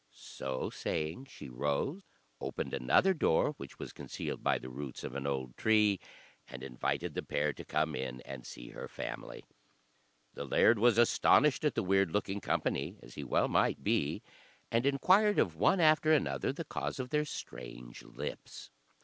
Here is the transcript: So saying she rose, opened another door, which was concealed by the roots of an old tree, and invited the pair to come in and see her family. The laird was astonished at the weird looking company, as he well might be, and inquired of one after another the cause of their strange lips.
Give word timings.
So 0.13 0.71
saying 0.71 1.25
she 1.25 1.47
rose, 1.47 2.07
opened 2.39 2.73
another 2.73 3.13
door, 3.13 3.51
which 3.57 3.77
was 3.77 3.93
concealed 3.93 4.41
by 4.43 4.57
the 4.57 4.67
roots 4.67 5.03
of 5.03 5.13
an 5.13 5.27
old 5.27 5.55
tree, 5.57 5.99
and 6.47 6.63
invited 6.63 7.13
the 7.13 7.21
pair 7.21 7.53
to 7.53 7.63
come 7.63 7.95
in 7.95 8.19
and 8.21 8.43
see 8.43 8.69
her 8.69 8.87
family. 8.87 9.45
The 10.33 10.43
laird 10.45 10.79
was 10.79 10.97
astonished 10.97 11.63
at 11.63 11.75
the 11.75 11.83
weird 11.83 12.09
looking 12.09 12.41
company, 12.41 12.97
as 13.03 13.13
he 13.13 13.23
well 13.23 13.47
might 13.47 13.83
be, 13.83 14.23
and 14.71 14.87
inquired 14.87 15.37
of 15.37 15.55
one 15.55 15.79
after 15.79 16.11
another 16.11 16.51
the 16.51 16.65
cause 16.65 16.99
of 16.99 17.11
their 17.11 17.23
strange 17.23 18.01
lips. 18.01 18.71